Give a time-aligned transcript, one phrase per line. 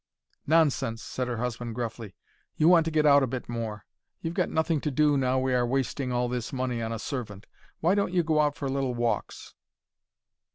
[0.47, 2.15] "Nonsense!" said her husband, gruffly.
[2.57, 3.85] "You want to get out a bit more.
[4.19, 7.45] You've got nothing to do now we are wasting all this money on a servant.
[7.81, 9.53] Why don't you go out for little walks?"